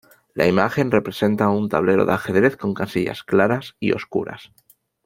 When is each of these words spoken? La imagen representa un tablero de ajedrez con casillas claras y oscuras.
La 0.33 0.47
imagen 0.47 0.89
representa 0.89 1.49
un 1.51 1.69
tablero 1.69 2.05
de 2.07 2.13
ajedrez 2.13 2.57
con 2.57 2.73
casillas 2.73 3.21
claras 3.23 3.75
y 3.79 3.91
oscuras. 3.91 4.51